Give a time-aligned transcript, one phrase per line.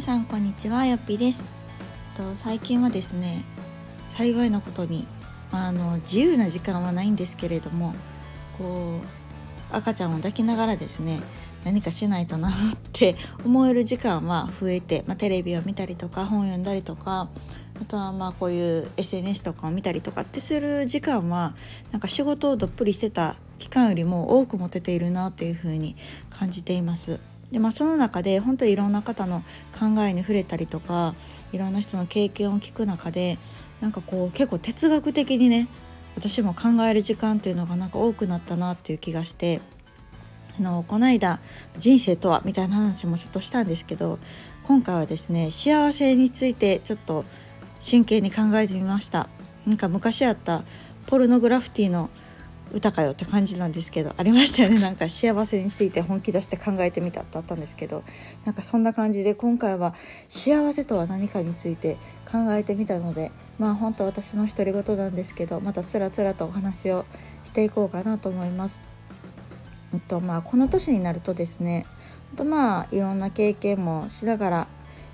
[0.00, 1.44] さんこんにちはよっぴです
[2.16, 3.44] と最近はですね
[4.06, 5.06] 幸いなことに
[5.52, 7.94] あの自由な時間はないんですけれども
[8.56, 9.00] こ
[9.72, 11.20] う赤ちゃんを抱きながらですね
[11.64, 12.52] 何かしないとなっ
[12.92, 13.14] て
[13.44, 17.28] 思える時間は増えて、まあ、テレビを見たりとか本を読んだりとか
[17.78, 21.54] あとはまあこういう SNS とかを見たりとかってする時間は
[21.90, 25.94] なんか仕事をどっぷりしてた期間よりも多く持てているなというふうに
[26.30, 27.20] 感じています。
[27.52, 29.42] でまあ、その中で本当にいろんな方の
[29.76, 31.16] 考えに触れたりとか
[31.52, 33.38] いろんな人の経験を聞く中で
[33.80, 35.68] なんかこう結構哲学的にね
[36.14, 39.60] 私も考える時間っていうのがなんか多くなったなっていう気がして
[40.58, 41.40] あのこの間
[41.78, 44.18] 「人生とは」みたいな話もちょっとしたんですけど
[44.64, 47.24] 今回はですね幸せについてちょっと
[47.80, 49.28] 真剣に考えてみました。
[49.66, 50.64] なんか昔あった
[51.06, 52.10] ポルノグラフィティの
[52.72, 58.02] 歌かよって感じなんですけどありましたよね なんか幸せについて本気出して考えてみたってあったんですけど
[58.44, 59.94] なんかそんな感じで今回は
[60.28, 61.96] 幸せとは何かについて
[62.30, 67.04] 考えてみたのでまあ本当私の独り言なんですけどまたつらつらとお話を
[67.44, 68.82] していこうかなと思います。
[69.92, 71.84] えっとまあ、この年になるとですね
[72.36, 74.66] とまあいろんな経験もしながら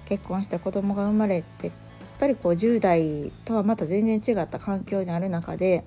[0.04, 1.42] 結婚して子供が生まれっ
[2.16, 5.84] っぱりこう10代とはまた全然違った環境にある中で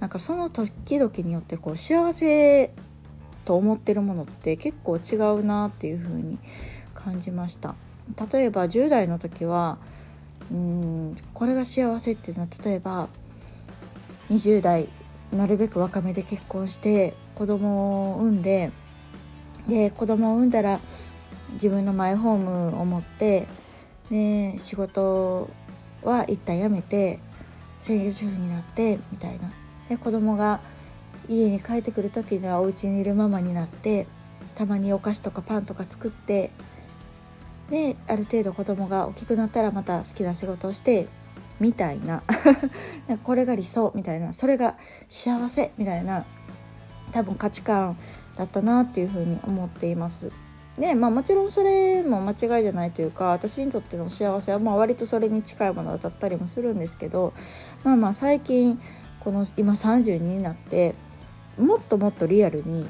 [0.00, 2.74] なんかその時々によってこう幸せ
[3.44, 6.38] と思ってるものって結構違うなっていう風に
[6.94, 7.74] 感じました。
[8.32, 9.78] 例えば10代の時は
[10.50, 13.08] うんこれが幸せっていうのは例えば
[14.30, 14.88] 20代
[15.32, 18.72] なるべく若めで結婚して子供を産んで
[19.68, 20.80] で子供を産んだら
[21.52, 23.46] 自分のマイホームを持って
[24.10, 25.48] で仕事
[26.02, 27.20] は一旦辞めて
[27.78, 29.50] 専業主婦になってみたいな。
[29.88, 30.60] で子供が
[31.28, 34.06] 家に帰ってくる時にはお家にいるママになって
[34.54, 36.50] たまにお菓子とかパンとか作って
[37.70, 41.08] である程度子供が大きくなったらまた好きな仕事をして
[41.60, 42.22] みたいな。
[43.22, 44.32] これが理想みたいな。
[44.32, 44.76] それが
[45.08, 46.24] 幸せみたいな
[47.12, 47.96] 多分価値観
[48.36, 50.32] だったなっていうふうに思っています。
[50.80, 57.34] でまあもちろんそれも間違いじゃないというか私にとっての幸せはまあ割とそれに近いものだったりもするんですけど
[57.84, 58.80] まあまあ最近
[59.20, 60.94] この今32になって
[61.58, 62.86] もっともっとリアルに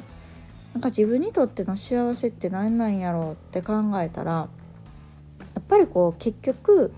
[0.73, 4.49] なんか自分にとっての幸せって何なんやろうって考えたらや
[5.59, 6.93] っぱりこう結局、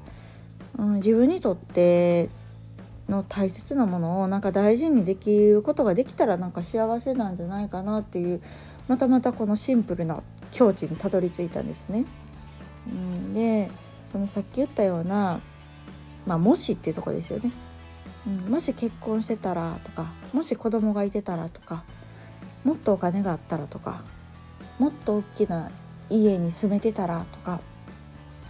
[0.77, 2.29] うん、自分にとって
[3.09, 8.43] の大切なものをなんか大事にできることができたらなんか幸せなんじゃないかなっていう
[8.89, 10.23] またまたこのシンプルな
[10.53, 12.05] 境地にたどり着いたんですね。
[12.87, 13.71] うん、で
[14.11, 15.41] そのさっき言ったような、
[16.27, 17.51] まあ、もしっていうとこですよね。
[18.27, 21.83] うん、もし結婚してたらとかもし子供がいてたらとか
[22.63, 24.03] もっとお金があったらとか
[24.79, 25.71] もっと大きな
[26.09, 27.61] 家に住めてたらとか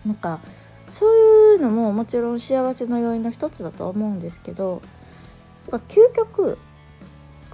[0.04, 0.40] なんか
[0.88, 4.82] そういうのももちろん幸せの要因の一つだと思うんですけど
[5.70, 6.58] やっぱ究極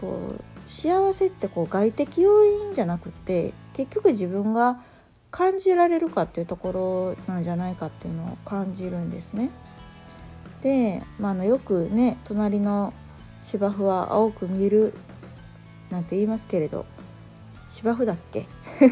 [0.01, 4.81] こう幸せってこう外的要因じゃなくて結局自分が
[5.31, 9.51] 感じられるかっていうところなんじゃないかっていうのを感じるんですね。
[10.63, 12.93] で、まあ、のよくね隣の
[13.45, 14.95] 芝生は青く見える
[15.91, 16.85] なんて言いますけれど
[17.71, 18.47] 芝生だっけ？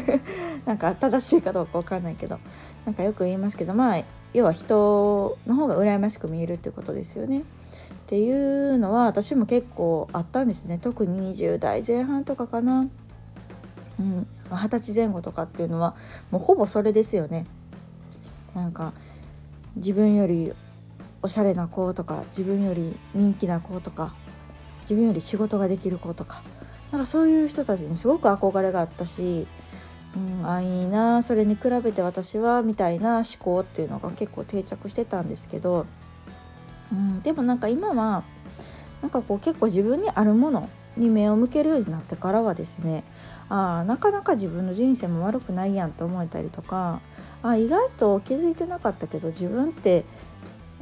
[0.65, 2.39] なんか正しいかどうか分かんないけど
[2.85, 7.43] なんかよく言いますけどまあ要は人の方が羨ましく見えるっていうことですよね。
[7.93, 12.87] っていうのは私も結構あったんですね特に20代前半とかかな。
[13.99, 15.95] うん、二十歳前後とかっていうのは
[16.29, 17.45] もうほぼそれですよね。
[18.53, 18.93] なんか
[19.75, 20.53] 自分より
[21.21, 24.13] おしゃれな子とか自分より人気な子とか
[24.81, 26.43] 自分より仕事ができる子とか
[26.91, 29.47] なんかそういう人たちにすごく憧れがあったし、
[30.15, 35.85] うん、あいいなそれに比べて私はみたいな思考っていうのが結構定着してたんですけど、
[36.91, 38.23] うん、でもなんか今は
[39.01, 43.03] なんかこう結構自分にあるものに目を向けるようになってからはですね
[43.49, 47.01] あなかなか自分の人生も悪くないやんと思えたりとか
[47.43, 50.05] あ意外と気づいてなかったけど自分って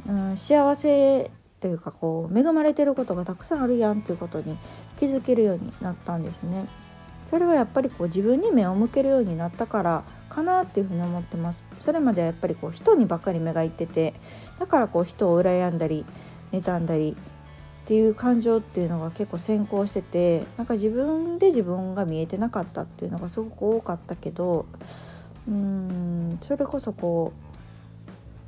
[0.08, 4.56] うん、幸せというかこう恵まれてることがたくさんあるやんっていうことに
[4.98, 6.66] 気づけるようになったんですね。
[7.28, 10.04] それはやっぱりこう自分に目を向けるようになったから
[10.36, 11.64] かなっていうふに思ってます。
[11.80, 14.12] それまではやっぱりこう人にばっかり目がいってて
[14.60, 16.04] だからこう人を羨んだり
[16.52, 24.66] 妬んだりっていう感情っていうのが結構先行しててなんか自分で自分が見えてなかったっていうのがすごく多かったけど
[25.48, 27.32] うーんそれこそこ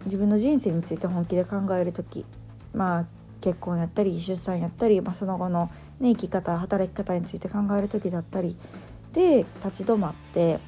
[0.03, 2.27] う自分の人生について本気で考える時
[2.75, 3.07] まあ
[3.41, 5.71] 結婚やったり出産やったり、まあ、その後の、
[6.01, 8.57] ね、生き方働き方について考える時だったり
[9.13, 10.59] で立ち止まって、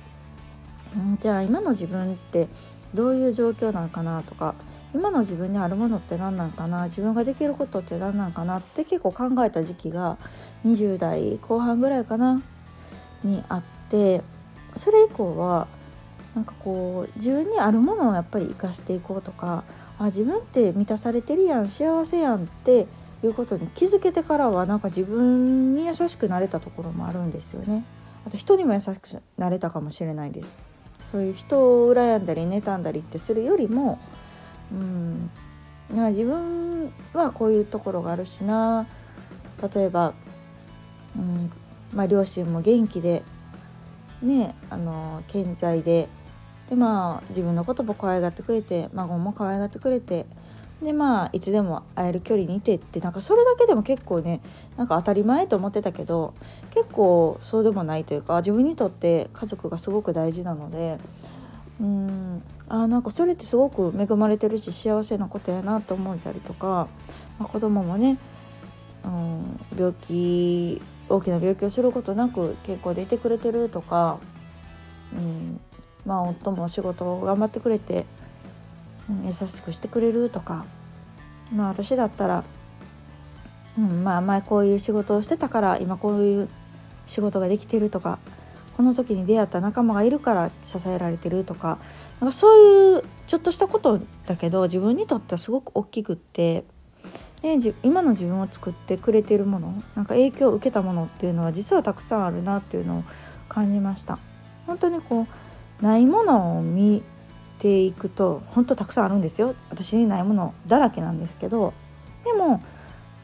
[0.97, 2.49] うん、じゃあ今の自分って
[2.95, 4.55] どういう状況なのかなとか
[4.93, 10.19] 今の自分にあるものって何なんかな自分ができることって何なんかなって結構考えた時期が
[10.65, 12.43] 20代後半ぐらいかな
[13.23, 14.23] にあって
[14.75, 15.69] それ以降は
[16.35, 19.65] なんかこう自分にあるものをやっぱり生かしていこうとか
[19.99, 22.87] あ自分って満たされてるやん幸せやんって
[23.23, 27.85] いうことに気づけてからはなんか自分に優しくなれたところもあるんですよね。
[28.27, 30.70] あと人にも優しくなれたかもしれないです。
[31.13, 33.99] そういう人を羨んだり妬んだりってするよりも
[34.73, 35.31] うん
[35.93, 38.87] 自分はこういうところがあるしな。
[39.75, 40.15] 例えば、
[41.17, 41.53] うん
[41.93, 43.23] まあ、両親も元気で
[44.23, 46.09] ねあの健在で
[46.71, 50.25] でまあ自分のことも可愛がってくれて孫も可愛がってくれて
[50.83, 54.41] でまあいつでも会える距離にいてってなんかそれだけでも結構ね
[54.77, 56.35] なんか当たり前と思ってたけど
[56.75, 60.99] 結構そうでもないというか自分にとって家族がすごく大事なので
[61.81, 66.89] うんあなんかそれってすごく恵まれてるし幸せなことやなと思ったりとか、
[67.39, 68.19] まあ、子供もね、
[69.05, 74.19] うん、病気大きな病気をすることなく健康でいてくれてるとか、
[75.13, 75.61] うん
[76.07, 78.07] まあ、夫も仕事を頑張ってくれて
[79.25, 80.65] 優しくしてくれるとか。
[81.53, 82.45] まあ私だったら、
[83.79, 86.49] うん、まあ前こういう仕事をしてたから今こういう
[87.07, 88.19] 仕事ができてるとか。
[88.77, 91.79] この時に出会った仲間がいるから支えられてるとか。
[92.19, 96.65] なんかそういうちょっとしたことだけど自分にとってはすごく大きくって。
[97.43, 103.05] で今の自分を作ってくれているものなんか影響を受けたものっていうのは実はたくさんあるなっていうのを
[103.49, 104.19] 感じました。
[104.67, 105.27] 本当にこ
[105.81, 107.03] うないものを見
[107.61, 111.75] ていくと本当たくさんあるんですよ私にないものだらけなんですけど
[112.25, 112.63] でも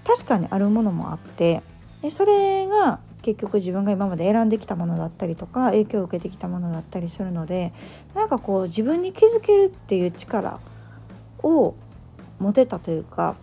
[0.04, 1.62] 確かにあるものもあって
[2.02, 7.72] でそれが結局自分が今まで選んできたものだったりとか影響を受けてきたものだったりするので
[8.14, 10.60] なんかこう自分に気づけるっていう力
[11.42, 11.74] を
[12.38, 13.36] 持てたというか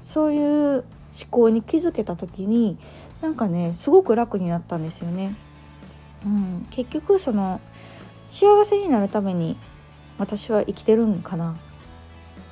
[0.00, 0.84] そういう思
[1.30, 2.78] 考に気づけた時に
[3.22, 5.34] なんかねすごく楽になったんですよね。
[6.24, 7.60] うん、結局その
[8.28, 9.56] 幸せになるために
[10.18, 11.58] 私は生きてるんかな、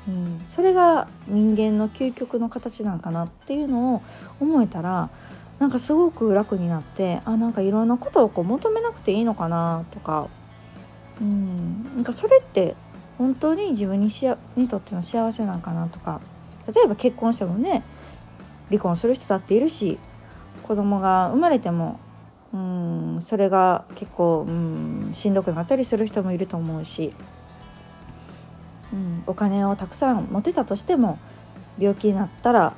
[0.09, 4.03] うん、それが人間の究極の形なんかなっていうのを
[4.41, 5.11] 思えたら
[5.59, 10.29] なんかすごく楽になってあなんかいろんなことをこう求めなくていいのかなとか、
[11.21, 12.75] うん、なんかそれって
[13.19, 14.27] 本当に自分にし
[14.57, 16.21] にとっての幸せなんかなとか。
[16.73, 17.83] 例えば結婚してもね
[18.71, 19.99] 離婚する人だっているし
[20.63, 22.01] 子供が生まれても
[22.53, 27.13] うんそれが結構うんしんどくなったりする人もいると思うし。
[28.95, 31.19] うん、お金をたくさん持てたとしても
[31.79, 32.75] 病気になったら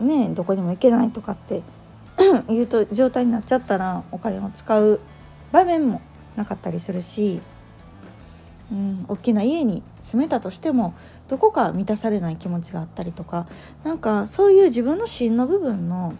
[0.00, 1.62] ねどこにも行けないとかって
[2.50, 5.00] いうと状態になっちゃったらお金を使う
[5.52, 6.00] 場面も
[6.34, 7.40] なかったりするし、
[8.72, 10.94] うん、大きな家に住めたとしても
[11.28, 13.46] どこか満たされない気持ちがあったりとか
[13.84, 16.14] なんかそういう自分の芯の部分の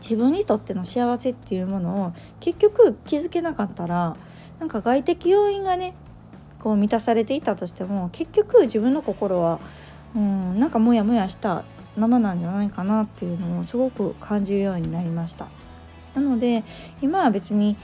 [0.00, 4.16] 自分にとっての幸せっていうものを結局気づけなかったら
[4.60, 5.94] なんか外的要因がね
[6.62, 9.60] こう満たされていたとしても結局自分の心は
[10.14, 11.64] うんなんかモヤモヤした
[11.96, 15.48] ままなんじゃないかなっていうのをすごく感じるようになりました。
[16.14, 16.62] なので
[17.00, 17.76] 今は別に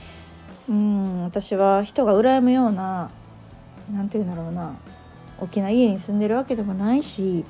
[0.69, 3.09] うん私は人が羨むような
[3.91, 4.75] 何て言うんだろうな
[5.39, 7.43] 大きな家に住んでるわけでもないし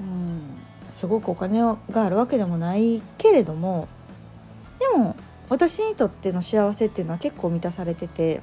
[0.00, 0.58] うん
[0.90, 3.88] すごくお金があるわけでもないけれども
[4.78, 5.16] でも
[5.48, 8.42] 私にとっての幸せっていうのは結構満たされてて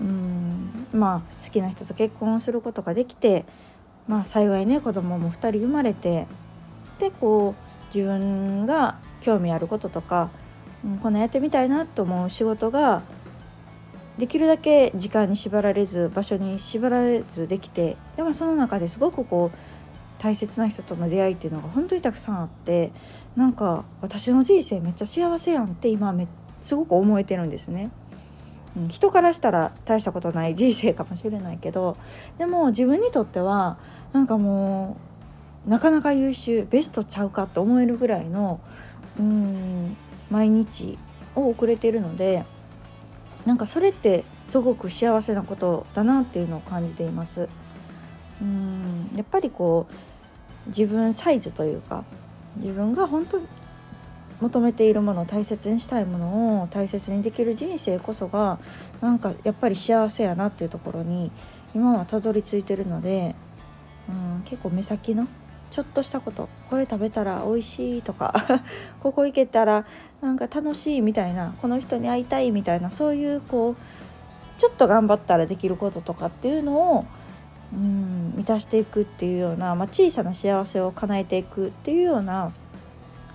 [0.00, 0.41] うん
[0.92, 3.44] まあ好きな人と結婚することができて
[4.08, 6.26] まあ幸いね子供も2人生まれて
[6.98, 10.30] でこう自分が興味あることとか、
[10.84, 13.02] うん、こんなやってみたいなと思う仕事が
[14.18, 22.92] できるだけ時間に縛られず場所に縛られずできてでもその中ですごくこう大切な人との出会いっていうのが本当にたくさんあって
[23.36, 26.28] なんか私の人生めっちゃ幸せやんって今め
[26.60, 27.90] すごく思えてるんですね。
[28.88, 31.96] 人からしたら大したことない人生かもしれないけど
[32.38, 33.78] でも自分にとっては
[34.12, 34.96] なんかも
[35.66, 38.60] うなかなか優秀ベストちゃうかと思えるぐらいの
[39.18, 39.96] うん
[40.30, 40.98] 毎日
[41.34, 42.44] を送れてるので
[43.44, 47.48] なんかそれってすごく幸せなことだなっていうのを感じています。
[48.40, 49.86] うんやっぱりこ
[50.66, 52.04] う自分サイズというか
[52.56, 53.38] 自分が本当
[54.42, 58.58] 求めているもの大切にしたいものを大切にできる人生こそが
[59.00, 61.30] なんかやっぱり幸せやなっていうところに
[61.74, 63.34] 今はたどり着いてるので、
[64.08, 65.28] うん、結構目先の
[65.70, 68.34] ちょっとしたことこれ食べたら美味しいとか
[69.00, 69.86] ここ行けたら
[70.20, 73.76] なんか楽しいみたいなこの人に会いたいみたいなそういうこう
[74.60, 77.04] ちょっと頑張ったらできることとかっていうのを
[77.72, 82.52] うん満たしていくっていうような、まあ、小さな幸せを叶えていくっていうような、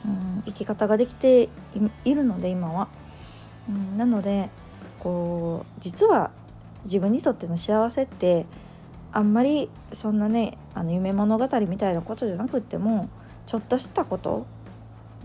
[0.06, 1.50] うん、生き方ができて
[2.06, 2.88] いるので今は。
[3.70, 4.50] うん、なので
[5.00, 6.32] こう実は
[6.86, 8.46] 自分にとっての幸せって
[9.12, 13.10] あんまりそんなねあの夢物語みたいなことじゃなくっても
[13.46, 14.46] ちょっとしたこと、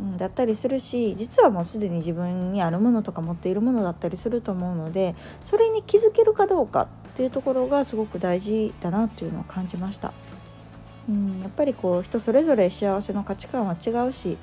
[0.01, 5.15] うん、だったりするし実はもうすでに自分にあるものとか持っているものだったりすると思うので
[5.45, 10.13] それに気づけるかどうかっていうところがすごく大事だなっていうのを感じました。
[11.09, 14.39] うん、やっぱりこう人それぞれ幸せの価値観は違うし、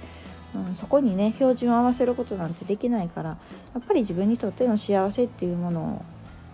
[0.55, 3.37] うん、そこにね標準を合わせることなんてできないからや
[3.79, 6.05] っぱり自分にとっての幸せっていうもの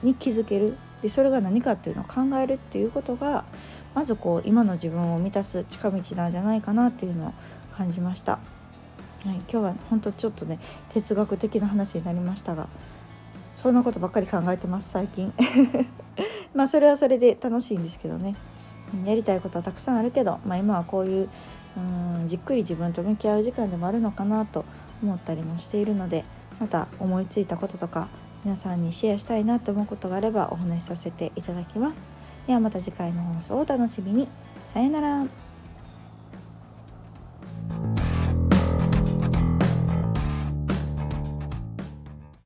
[0.04, 0.78] に気づける。
[1.02, 3.46] でそれが何かっていうのを考えるっていうことが
[3.94, 7.34] まずこう今の自分を満たす近道なんじゃないかなっていうのを
[7.78, 8.40] 感じました。
[9.24, 10.60] はい、今日は本当ちょっとね
[10.94, 12.70] 哲学的な話になりましたが
[13.56, 15.34] そんなことばっかり考えてます最近。
[16.54, 18.36] まあそれはそれで楽しいんですけどね。
[19.06, 21.30] やりたいことはたくさんあるけど、まあ、今はこういう
[21.78, 24.66] うんじっくり自分と向き合う時間でもあるのかなと
[25.04, 26.24] 思ったりもしているので
[26.60, 28.10] また思いついたこととか
[28.44, 32.02] 皆さんにシェアしたいなと思うことがあればお話しさせていただきます。
[32.48, 34.28] ではまた次回の放送をお楽しみに。
[34.66, 35.45] さよなら。